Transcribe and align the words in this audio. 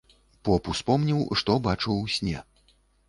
Поп 0.47 0.69
успомніў, 0.71 1.19
што 1.41 1.59
бачыў 1.67 1.93
у 2.05 2.11
сне. 2.17 2.37